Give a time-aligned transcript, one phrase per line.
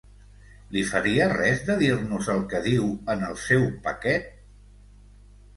[0.75, 4.33] Li faria res de dir-nos el que diu en el seu paquet?